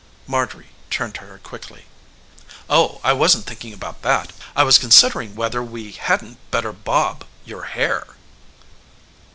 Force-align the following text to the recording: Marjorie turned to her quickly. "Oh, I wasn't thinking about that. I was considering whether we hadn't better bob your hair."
Marjorie 0.25 0.69
turned 0.89 1.13
to 1.13 1.21
her 1.25 1.37
quickly. 1.37 1.85
"Oh, 2.67 2.99
I 3.03 3.13
wasn't 3.13 3.45
thinking 3.45 3.71
about 3.71 4.01
that. 4.01 4.33
I 4.55 4.63
was 4.63 4.79
considering 4.79 5.35
whether 5.35 5.61
we 5.61 5.91
hadn't 5.91 6.39
better 6.49 6.73
bob 6.73 7.23
your 7.45 7.65
hair." 7.65 8.07